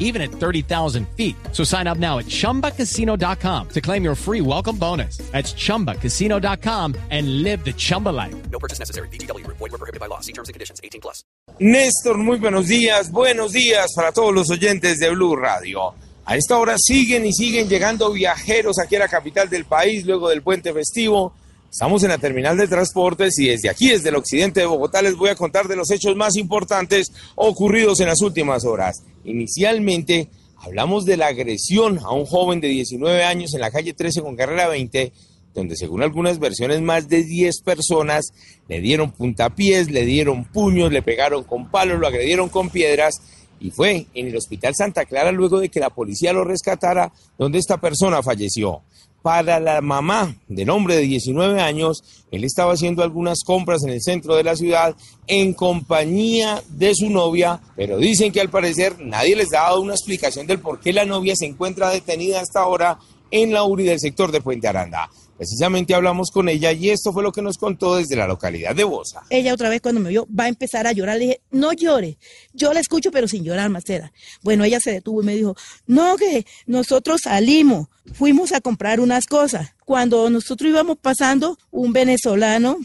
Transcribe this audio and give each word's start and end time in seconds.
even 0.00 0.20
at 0.20 0.32
30,000 0.32 1.06
feet. 1.16 1.36
So 1.52 1.62
sign 1.62 1.86
up 1.86 1.98
now 1.98 2.18
at 2.18 2.26
chumbacasino.com 2.26 3.68
to 3.68 3.80
claim 3.80 4.02
your 4.02 4.16
free 4.16 4.40
welcome 4.40 4.76
bonus. 4.76 5.18
That's 5.30 5.52
chumbacasino.com 5.52 6.96
and 7.10 7.44
live 7.44 7.64
the 7.64 7.72
Chumba 7.72 8.08
life. 8.08 8.34
No 8.50 8.58
purchase 8.58 8.80
necessary. 8.80 9.08
BGW. 9.08 9.46
Void 9.46 9.60
were 9.60 9.78
prohibited 9.78 10.00
by 10.00 10.06
law. 10.06 10.18
See 10.18 10.32
terms 10.32 10.48
and 10.48 10.54
conditions. 10.54 10.80
18 10.82 11.00
plus. 11.00 11.22
Néstor, 11.60 12.16
muy 12.16 12.38
buenos 12.38 12.68
días, 12.68 13.10
buenos 13.10 13.52
días 13.52 13.92
para 13.94 14.12
todos 14.12 14.34
los 14.34 14.50
oyentes 14.50 14.98
de 14.98 15.10
Blue 15.10 15.36
Radio. 15.36 15.94
A 16.24 16.36
esta 16.36 16.56
hora 16.58 16.76
siguen 16.78 17.26
y 17.26 17.32
siguen 17.32 17.68
llegando 17.68 18.12
viajeros 18.12 18.78
aquí 18.78 18.96
a 18.96 19.00
la 19.00 19.08
capital 19.08 19.50
del 19.50 19.64
país 19.64 20.06
luego 20.06 20.28
del 20.28 20.42
puente 20.42 20.72
festivo. 20.72 21.34
Estamos 21.70 22.02
en 22.02 22.08
la 22.08 22.18
terminal 22.18 22.56
de 22.56 22.66
transportes 22.66 23.38
y 23.38 23.46
desde 23.46 23.70
aquí, 23.70 23.90
desde 23.90 24.08
el 24.08 24.16
occidente 24.16 24.58
de 24.58 24.66
Bogotá, 24.66 25.02
les 25.02 25.14
voy 25.14 25.30
a 25.30 25.36
contar 25.36 25.68
de 25.68 25.76
los 25.76 25.90
hechos 25.92 26.16
más 26.16 26.36
importantes 26.36 27.12
ocurridos 27.36 28.00
en 28.00 28.08
las 28.08 28.22
últimas 28.22 28.64
horas. 28.64 29.04
Inicialmente, 29.24 30.28
hablamos 30.56 31.04
de 31.04 31.16
la 31.16 31.28
agresión 31.28 32.00
a 32.00 32.10
un 32.10 32.26
joven 32.26 32.60
de 32.60 32.66
19 32.66 33.22
años 33.22 33.54
en 33.54 33.60
la 33.60 33.70
calle 33.70 33.94
13 33.94 34.20
con 34.20 34.34
carrera 34.34 34.68
20 34.68 35.12
donde 35.54 35.76
según 35.76 36.02
algunas 36.02 36.38
versiones 36.38 36.80
más 36.80 37.08
de 37.08 37.22
10 37.24 37.62
personas 37.62 38.32
le 38.68 38.80
dieron 38.80 39.12
puntapiés, 39.12 39.90
le 39.90 40.04
dieron 40.04 40.44
puños, 40.44 40.92
le 40.92 41.02
pegaron 41.02 41.44
con 41.44 41.70
palos, 41.70 41.98
lo 41.98 42.06
agredieron 42.06 42.48
con 42.48 42.70
piedras 42.70 43.20
y 43.60 43.70
fue 43.70 44.06
en 44.14 44.28
el 44.28 44.36
Hospital 44.36 44.74
Santa 44.74 45.04
Clara 45.04 45.32
luego 45.32 45.60
de 45.60 45.68
que 45.68 45.80
la 45.80 45.90
policía 45.90 46.32
lo 46.32 46.44
rescatara 46.44 47.12
donde 47.38 47.58
esta 47.58 47.78
persona 47.78 48.22
falleció. 48.22 48.82
Para 49.22 49.60
la 49.60 49.82
mamá 49.82 50.34
del 50.48 50.70
hombre 50.70 50.96
de 50.96 51.02
19 51.02 51.60
años, 51.60 52.02
él 52.30 52.44
estaba 52.44 52.72
haciendo 52.72 53.02
algunas 53.02 53.40
compras 53.44 53.82
en 53.84 53.90
el 53.90 54.00
centro 54.00 54.34
de 54.34 54.44
la 54.44 54.56
ciudad 54.56 54.96
en 55.26 55.52
compañía 55.52 56.62
de 56.68 56.94
su 56.94 57.10
novia, 57.10 57.60
pero 57.76 57.98
dicen 57.98 58.32
que 58.32 58.40
al 58.40 58.48
parecer 58.48 58.98
nadie 58.98 59.36
les 59.36 59.52
ha 59.52 59.62
dado 59.62 59.82
una 59.82 59.94
explicación 59.94 60.46
del 60.46 60.60
por 60.60 60.80
qué 60.80 60.92
la 60.94 61.04
novia 61.04 61.36
se 61.36 61.46
encuentra 61.46 61.90
detenida 61.90 62.40
hasta 62.40 62.60
ahora 62.60 62.98
en 63.30 63.52
la 63.52 63.62
URI 63.64 63.84
del 63.84 64.00
sector 64.00 64.32
de 64.32 64.40
Puente 64.40 64.68
Aranda. 64.68 65.10
Precisamente 65.40 65.94
hablamos 65.94 66.30
con 66.30 66.50
ella 66.50 66.70
y 66.70 66.90
esto 66.90 67.14
fue 67.14 67.22
lo 67.22 67.32
que 67.32 67.40
nos 67.40 67.56
contó 67.56 67.96
desde 67.96 68.14
la 68.14 68.26
localidad 68.26 68.76
de 68.76 68.84
Bosa. 68.84 69.22
Ella 69.30 69.54
otra 69.54 69.70
vez 69.70 69.80
cuando 69.80 69.98
me 69.98 70.10
vio 70.10 70.28
va 70.38 70.44
a 70.44 70.48
empezar 70.48 70.86
a 70.86 70.92
llorar. 70.92 71.16
Le 71.16 71.24
dije, 71.24 71.40
no 71.50 71.72
llore. 71.72 72.18
Yo 72.52 72.74
la 72.74 72.80
escucho 72.80 73.10
pero 73.10 73.26
sin 73.26 73.42
llorar, 73.42 73.70
Marcela. 73.70 74.12
Bueno, 74.42 74.64
ella 74.64 74.80
se 74.80 74.92
detuvo 74.92 75.22
y 75.22 75.24
me 75.24 75.34
dijo, 75.34 75.56
no, 75.86 76.18
que 76.18 76.44
nosotros 76.66 77.22
salimos, 77.24 77.88
fuimos 78.12 78.52
a 78.52 78.60
comprar 78.60 79.00
unas 79.00 79.24
cosas. 79.24 79.70
Cuando 79.86 80.28
nosotros 80.28 80.68
íbamos 80.68 80.98
pasando, 80.98 81.56
un 81.70 81.94
venezolano 81.94 82.76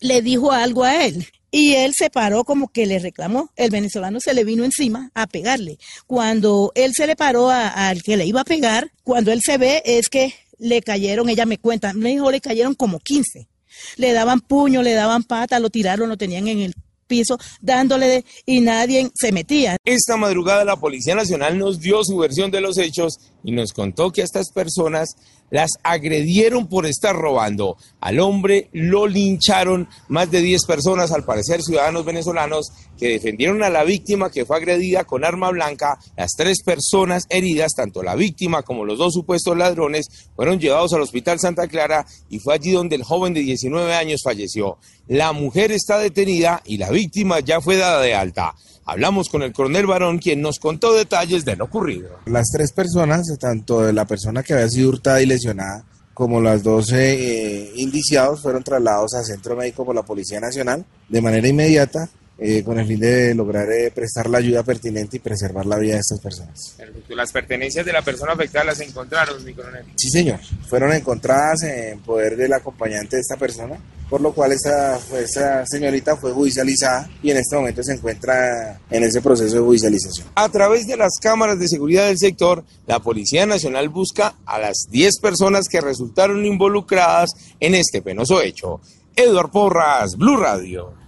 le 0.00 0.20
dijo 0.20 0.50
algo 0.50 0.82
a 0.82 1.04
él. 1.04 1.28
Y 1.52 1.74
él 1.74 1.94
se 1.96 2.10
paró 2.10 2.42
como 2.42 2.72
que 2.72 2.86
le 2.86 2.98
reclamó. 2.98 3.52
El 3.54 3.70
venezolano 3.70 4.18
se 4.18 4.34
le 4.34 4.42
vino 4.42 4.64
encima 4.64 5.12
a 5.14 5.28
pegarle. 5.28 5.78
Cuando 6.08 6.72
él 6.74 6.92
se 6.92 7.06
le 7.06 7.14
paró 7.14 7.50
al 7.50 8.02
que 8.02 8.16
le 8.16 8.26
iba 8.26 8.40
a 8.40 8.44
pegar, 8.44 8.90
cuando 9.04 9.30
él 9.30 9.42
se 9.42 9.58
ve 9.58 9.84
es 9.84 10.08
que 10.08 10.34
le 10.60 10.82
cayeron, 10.82 11.28
ella 11.28 11.46
me 11.46 11.58
cuenta, 11.58 11.92
me 11.92 12.10
dijo, 12.10 12.30
le 12.30 12.40
cayeron 12.40 12.74
como 12.74 13.00
15. 13.00 13.48
Le 13.96 14.12
daban 14.12 14.40
puño, 14.40 14.82
le 14.82 14.92
daban 14.92 15.24
pata, 15.24 15.58
lo 15.58 15.70
tiraron, 15.70 16.08
lo 16.08 16.16
tenían 16.16 16.48
en 16.48 16.60
el 16.60 16.74
piso 17.06 17.38
dándole 17.60 18.06
de, 18.06 18.24
y 18.46 18.60
nadie 18.60 19.10
se 19.14 19.32
metía. 19.32 19.76
Esta 19.84 20.16
madrugada 20.16 20.64
la 20.64 20.76
Policía 20.76 21.14
Nacional 21.16 21.58
nos 21.58 21.80
dio 21.80 22.04
su 22.04 22.16
versión 22.16 22.50
de 22.52 22.60
los 22.60 22.78
hechos 22.78 23.18
y 23.42 23.52
nos 23.52 23.72
contó 23.72 24.10
que 24.10 24.22
a 24.22 24.24
estas 24.24 24.50
personas 24.52 25.16
las 25.50 25.72
agredieron 25.82 26.68
por 26.68 26.86
estar 26.86 27.14
robando. 27.14 27.76
Al 28.00 28.20
hombre 28.20 28.68
lo 28.72 29.06
lincharon 29.06 29.88
más 30.08 30.30
de 30.30 30.40
10 30.40 30.64
personas, 30.64 31.10
al 31.10 31.24
parecer 31.24 31.62
ciudadanos 31.62 32.04
venezolanos, 32.04 32.72
que 32.96 33.08
defendieron 33.08 33.62
a 33.62 33.70
la 33.70 33.82
víctima 33.84 34.30
que 34.30 34.44
fue 34.44 34.56
agredida 34.56 35.04
con 35.04 35.24
arma 35.24 35.50
blanca. 35.50 35.98
Las 36.16 36.32
tres 36.36 36.62
personas 36.62 37.24
heridas, 37.28 37.72
tanto 37.74 38.02
la 38.02 38.14
víctima 38.14 38.62
como 38.62 38.84
los 38.84 38.98
dos 38.98 39.12
supuestos 39.12 39.56
ladrones, 39.56 40.06
fueron 40.36 40.60
llevados 40.60 40.92
al 40.92 41.02
Hospital 41.02 41.40
Santa 41.40 41.66
Clara 41.66 42.06
y 42.28 42.38
fue 42.38 42.54
allí 42.54 42.70
donde 42.70 42.96
el 42.96 43.02
joven 43.02 43.34
de 43.34 43.40
19 43.40 43.92
años 43.94 44.20
falleció. 44.22 44.78
La 45.08 45.32
mujer 45.32 45.72
está 45.72 45.98
detenida 45.98 46.62
y 46.64 46.76
la 46.76 46.90
víctima 46.90 47.40
ya 47.40 47.60
fue 47.60 47.76
dada 47.76 48.00
de 48.00 48.14
alta. 48.14 48.54
Hablamos 48.90 49.28
con 49.28 49.42
el 49.44 49.52
coronel 49.52 49.86
Barón, 49.86 50.18
quien 50.18 50.42
nos 50.42 50.58
contó 50.58 50.92
detalles 50.92 51.44
de 51.44 51.54
lo 51.54 51.66
ocurrido. 51.66 52.08
Las 52.26 52.50
tres 52.50 52.72
personas, 52.72 53.24
tanto 53.38 53.92
la 53.92 54.04
persona 54.04 54.42
que 54.42 54.52
había 54.52 54.68
sido 54.68 54.88
hurtada 54.88 55.22
y 55.22 55.26
lesionada, 55.26 55.84
como 56.12 56.40
los 56.40 56.60
dos 56.64 56.92
eh, 56.92 57.70
indiciados, 57.76 58.42
fueron 58.42 58.64
trasladados 58.64 59.14
al 59.14 59.24
centro 59.24 59.54
médico 59.54 59.84
por 59.84 59.94
la 59.94 60.02
Policía 60.02 60.40
Nacional 60.40 60.84
de 61.08 61.22
manera 61.22 61.46
inmediata 61.46 62.08
eh, 62.42 62.64
con 62.64 62.78
el 62.78 62.86
fin 62.86 62.98
de 62.98 63.34
lograr 63.34 63.70
eh, 63.70 63.90
prestar 63.94 64.30
la 64.30 64.38
ayuda 64.38 64.62
pertinente 64.62 65.18
y 65.18 65.20
preservar 65.20 65.66
la 65.66 65.76
vida 65.76 65.94
de 65.94 66.00
estas 66.00 66.20
personas. 66.20 66.74
Las 67.08 67.32
pertenencias 67.32 67.84
de 67.84 67.92
la 67.92 68.00
persona 68.00 68.32
afectada 68.32 68.64
las 68.64 68.80
encontraron, 68.80 69.44
mi 69.44 69.52
coronel. 69.52 69.84
Sí, 69.96 70.08
señor. 70.08 70.40
Fueron 70.66 70.92
encontradas 70.94 71.62
en 71.64 72.00
poder 72.00 72.38
del 72.38 72.54
acompañante 72.54 73.16
de 73.16 73.20
esta 73.20 73.36
persona, 73.36 73.76
por 74.08 74.22
lo 74.22 74.32
cual 74.32 74.52
esta, 74.52 74.98
esta 75.18 75.66
señorita 75.66 76.16
fue 76.16 76.32
judicializada 76.32 77.10
y 77.22 77.30
en 77.30 77.36
este 77.36 77.56
momento 77.56 77.82
se 77.82 77.92
encuentra 77.92 78.80
en 78.90 79.04
ese 79.04 79.20
proceso 79.20 79.56
de 79.56 79.60
judicialización. 79.60 80.28
A 80.34 80.48
través 80.48 80.86
de 80.86 80.96
las 80.96 81.18
cámaras 81.20 81.58
de 81.58 81.68
seguridad 81.68 82.06
del 82.06 82.18
sector, 82.18 82.64
la 82.86 83.00
Policía 83.00 83.44
Nacional 83.44 83.90
busca 83.90 84.34
a 84.46 84.58
las 84.58 84.86
10 84.90 85.20
personas 85.20 85.68
que 85.68 85.82
resultaron 85.82 86.46
involucradas 86.46 87.32
en 87.60 87.74
este 87.74 88.00
penoso 88.00 88.40
hecho. 88.40 88.80
Eduard 89.14 89.50
Porras, 89.50 90.16
Blue 90.16 90.38
Radio. 90.38 90.99